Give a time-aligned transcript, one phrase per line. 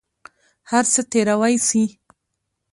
[0.69, 1.83] هر څه تېروى سي.